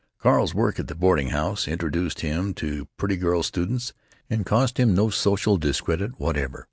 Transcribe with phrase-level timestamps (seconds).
[0.17, 3.93] Carl's work at the boarding house introduced him to pretty girl students,
[4.31, 6.59] and cost him no social discredit whatever.